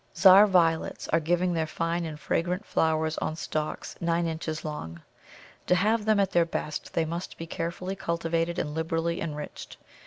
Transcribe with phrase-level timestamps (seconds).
[0.15, 5.03] Czar Violets are giving their fine and fragrant flowers on stalks nine inches long.
[5.67, 9.77] To have them at their best they must be carefully cultivated and liberally enriched.